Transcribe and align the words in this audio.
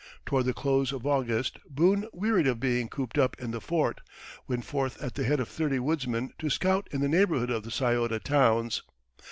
Toward 0.25 0.45
the 0.45 0.53
close 0.55 0.91
of 0.91 1.05
August 1.05 1.59
Boone, 1.69 2.07
wearied 2.11 2.47
of 2.47 2.59
being 2.59 2.87
cooped 2.89 3.19
up 3.19 3.39
in 3.39 3.51
the 3.51 3.61
fort, 3.61 4.01
went 4.47 4.65
forth 4.65 4.99
at 4.99 5.13
the 5.13 5.23
head 5.25 5.39
of 5.39 5.47
thirty 5.47 5.77
woodsmen 5.77 6.33
to 6.39 6.49
scout 6.49 6.87
in 6.91 7.01
the 7.01 7.07
neighborhood 7.07 7.51
of 7.51 7.61
the 7.61 7.69
Scioto 7.69 8.17
towns. 8.17 8.81